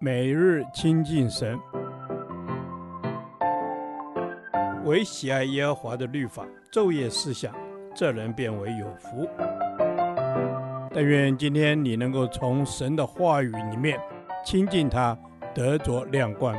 [0.00, 1.58] 每日亲近神，
[4.84, 7.54] 唯喜爱耶和华的律法，昼夜思想，
[7.94, 9.28] 这人便为有福。
[10.92, 13.98] 但愿今天你能够从神的话语里面
[14.44, 15.18] 亲近他，
[15.54, 16.54] 得着亮光。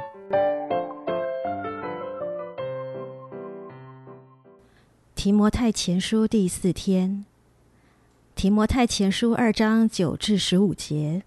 [5.13, 7.25] 提摩太前书第四天，
[8.35, 11.23] 提摩太前书二章九至十五节。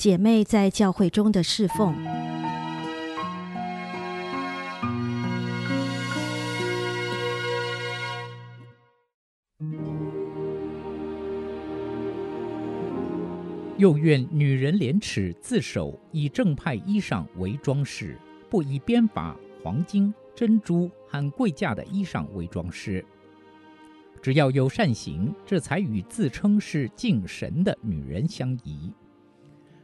[0.00, 1.94] 姐妹在教会中的侍奉，
[13.76, 18.16] 又愿女人廉耻自守，以正派衣裳为装饰，
[18.48, 23.04] 不以编法、黄金、珍珠和贵价的衣裳为装饰。
[24.22, 28.90] 只要有善行，这才与自称是敬神的女人相宜。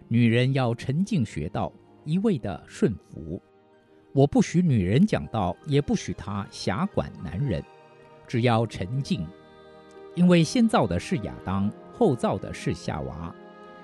[0.09, 1.73] 女人要沉静学道，
[2.05, 3.42] 一味的顺服。
[4.12, 7.63] 我不许女人讲道，也不许她辖管男人，
[8.26, 9.26] 只要沉静。
[10.15, 13.35] 因为先造的是亚当，后造的是夏娃，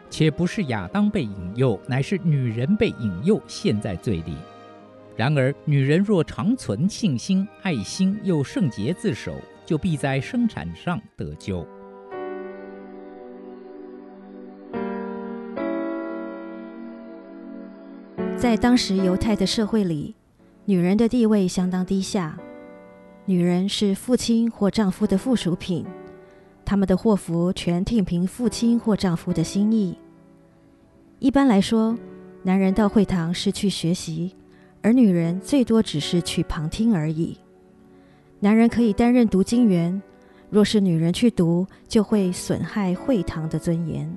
[0.08, 4.36] 且不是亚当被引诱，乃是女人被引诱，陷在罪里。
[5.14, 9.34] 然而，女人若长存信心、爱心，又圣洁自守，
[9.66, 11.66] 就必在生产上得救。
[18.42, 20.16] 在当时犹太的社会里，
[20.64, 22.36] 女人的地位相当低下。
[23.24, 25.86] 女人是父亲或丈夫的附属品，
[26.64, 29.96] 他们的祸福全听凭父亲或丈夫的心意。
[31.20, 31.96] 一般来说，
[32.42, 34.34] 男人到会堂是去学习，
[34.80, 37.38] 而女人最多只是去旁听而已。
[38.40, 40.02] 男人可以担任读经员，
[40.50, 44.12] 若是女人去读，就会损害会堂的尊严。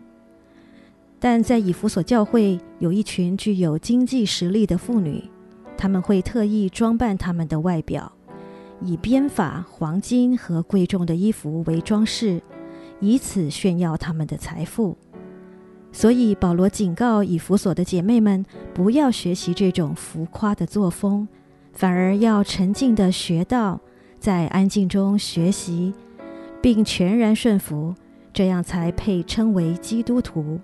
[1.20, 5.24] 但在以弗所教会有一群具有经济实力的妇女，
[5.78, 8.12] 她们会特意装扮她们的外表，
[8.82, 12.42] 以编法、黄金和贵重的衣服为装饰，
[13.00, 14.98] 以此炫耀她们的财富。
[15.92, 21.26] 所以保罗警告以弗所的姐妹们，不要学习这种浮夸的作风，
[21.72, 23.80] 反而要沉静地学到，
[24.20, 25.94] 在安静中学习，
[26.62, 27.96] 并全然顺服，
[28.34, 30.60] 这样才配称为基督徒。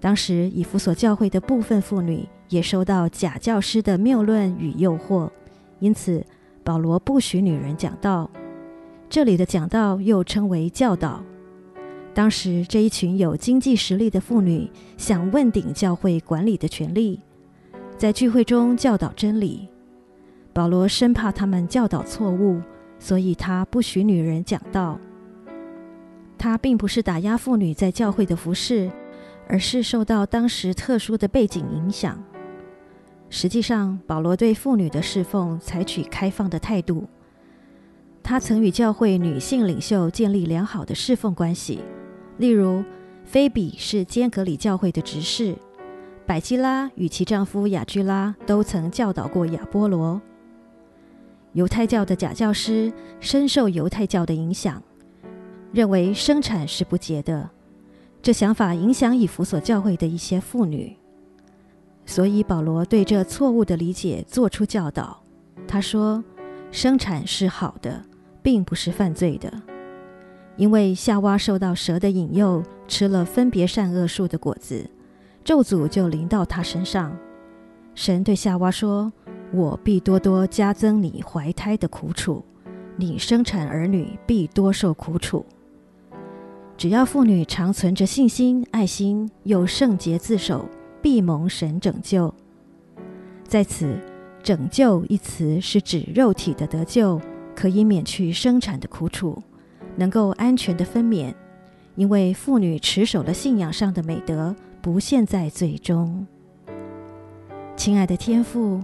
[0.00, 5.28] 当时以弗所教会的部分妇女也受到假教师的谬论与诱惑，
[5.80, 6.24] 因此
[6.62, 8.30] 保罗不许女人讲道。
[9.10, 11.24] 这里的讲道又称为教导。
[12.14, 17.20] 当时这一群有经济实力的妇女想问鼎教会管理的权利，
[17.96, 19.68] 在聚会中教导真理。
[20.52, 22.60] 保罗生怕他们教导错误，
[22.98, 24.98] 所以他不许女人讲道。
[26.36, 28.90] 他并不是打压妇女在教会的服饰。
[29.48, 32.22] 而是受到当时特殊的背景影响。
[33.30, 37.06] 实际上，保罗对妇女的侍奉采取开放的态度。
[38.22, 41.80] 他曾与教会女性领袖建立良好的侍奉关系。
[42.36, 42.84] 例如，
[43.24, 45.56] 菲比是坚格里教会的执事，
[46.26, 50.20] 百基拉与其丈夫亚居拉都曾教导过亚波罗。
[51.54, 54.82] 犹太教的假教师深受犹太教的影响，
[55.72, 57.50] 认为生产是不洁的。
[58.28, 60.94] 这想法影响以弗所教会的一些妇女，
[62.04, 65.22] 所以保罗对这错误的理解做出教导。
[65.66, 66.22] 他说
[66.70, 68.04] ：“生产是好的，
[68.42, 69.50] 并不是犯罪的，
[70.58, 74.90] 因为夏娃受到蛇的引诱，吃了分别善恶树的果子，
[75.42, 77.16] 咒诅就临到他身上。
[77.94, 79.10] 神对夏娃说
[79.54, 82.44] ：‘我必多多加增你怀胎的苦楚，
[82.98, 85.46] 你生产儿女必多受苦楚。’”
[86.78, 90.64] 只要妇女常存着信心、爱心，又圣洁自守，
[91.02, 92.32] 必蒙神拯救。
[93.42, 93.98] 在此
[94.44, 97.20] ，“拯救”一词是指肉体的得救，
[97.56, 99.42] 可以免去生产的苦楚，
[99.96, 101.34] 能够安全的分娩，
[101.96, 106.24] 因为妇女持守了信仰上的美德，不陷在罪中。
[107.74, 108.80] 亲爱的天父，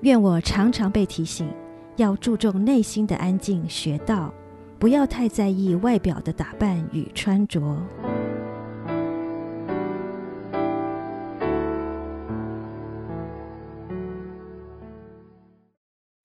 [0.00, 1.48] 愿我常常被提醒，
[1.94, 4.34] 要注重内心的安静，学道。
[4.80, 7.60] 不要太在意外表的打扮与穿着。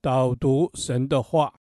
[0.01, 1.53] 导读神的话，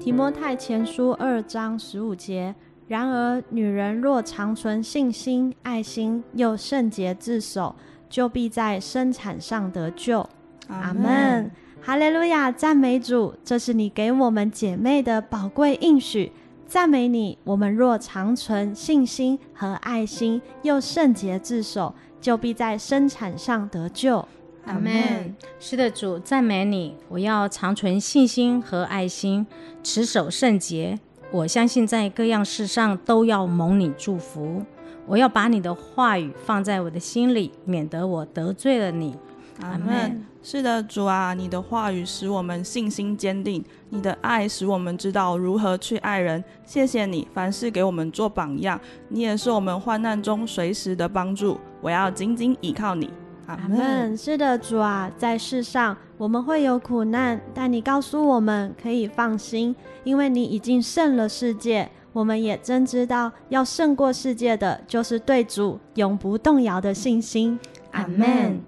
[0.00, 2.52] 提摩太前书二章十五节。
[2.88, 7.76] 然而，女人若常存信心、爱心，又圣洁自守，
[8.10, 10.28] 就必在生产上得救。
[10.66, 11.48] 阿门。
[11.86, 13.34] 哈利路亚，赞美主！
[13.44, 16.32] 这是你给我们姐妹的宝贵应许，
[16.66, 17.36] 赞美你。
[17.44, 24.26] 我们若长存信心和爱心，又圣洁自守，就必在生产上得救。
[24.64, 25.36] 阿门。
[25.60, 26.96] 是的，主，赞美你。
[27.10, 29.46] 我要长存信心和爱心，
[29.82, 30.98] 持守圣洁。
[31.30, 34.62] 我相信在各样事上都要蒙你祝福。
[35.06, 39.14] 我要把你的话语放在我的心里，免得我得罪了你。
[39.60, 40.24] 阿门。
[40.46, 46.44] 是的，主啊，你的话语使我们信心坚定，你的爱使我们知道如何去爱人。
[46.66, 48.78] 谢谢你，凡事给我们做榜样。
[49.08, 51.58] 你也是我们患难中随时的帮助。
[51.80, 53.08] 我要紧紧依靠你。
[53.46, 54.14] 阿门。
[54.14, 59.74] 是的，主啊，在世上我们会有苦难，但你告诉我们可以放心，
[60.04, 61.90] 因为你已经胜了世界。
[62.12, 67.58] 我们也真知道，要胜过世界的就是对主永不动摇的信心。
[67.92, 68.60] 阿门。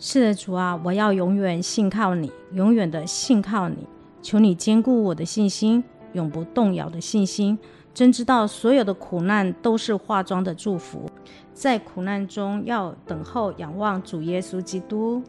[0.00, 3.86] 是的，主啊，我要永远信靠你，永远的信靠你。
[4.22, 7.58] 求你坚固我的信心，永不动摇的信心。
[7.92, 11.10] 真知道所有的苦难都是化妆的祝福，
[11.52, 15.20] 在苦难中要等候仰望主耶稣基督。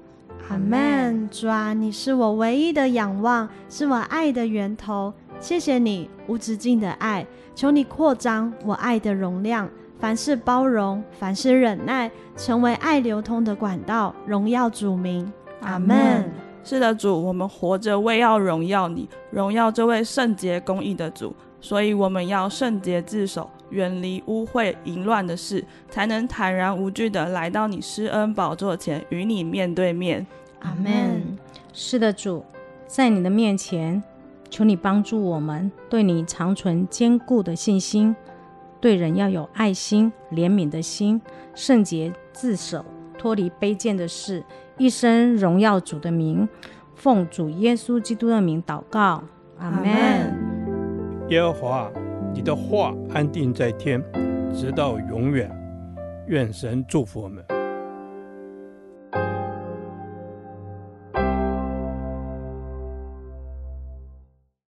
[0.47, 1.27] 阿门。
[1.31, 5.11] 主啊，你是我唯一的仰望，是我爱的源头。
[5.39, 7.25] 谢谢你无止境的爱，
[7.55, 9.67] 求你扩张我爱的容量。
[9.99, 15.29] 凡事包容，凡事忍耐，成为爱流通的管道，荣耀主名。
[15.59, 16.31] 阿门。
[16.63, 30.25] 是的，主，我们活着为要荣耀你，荣耀这位圣洁公义的主，所以我们要圣洁自守，远离污秽淫乱的事，才能坦然无惧地来到你施恩宝座前，与你面对面。
[30.61, 31.37] 阿门。
[31.73, 32.45] 是的，主，
[32.87, 34.01] 在你的面前，
[34.49, 38.15] 求你帮助我们，对你长存坚固的信心。
[38.81, 41.21] 对人要有爱心、怜悯的心，
[41.53, 42.85] 圣洁自守，
[43.17, 44.43] 脱离卑贱的事，
[44.77, 46.47] 一生荣耀主的名，
[46.95, 49.23] 奉主耶稣基督的名祷告，
[49.57, 50.37] 阿门。
[51.29, 51.91] 耶和华，
[52.33, 54.03] 你的话安定在天，
[54.53, 55.51] 直到永远。
[56.27, 57.58] 愿神祝福我们。